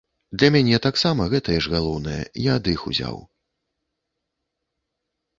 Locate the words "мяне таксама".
0.53-1.25